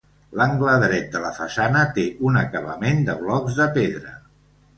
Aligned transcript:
L'angle 0.39 0.77
dret 0.83 1.11
de 1.15 1.21
la 1.25 1.29
façana 1.39 1.83
té 1.99 2.07
un 2.31 2.41
acabament 2.41 3.05
de 3.11 3.17
blocs 3.21 3.61
de 3.61 3.69
pedra. 3.79 4.17